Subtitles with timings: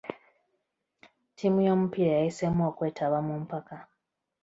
[1.31, 3.77] Ttiimu y'omupiira yayiseemu okwetaba mu mpaka.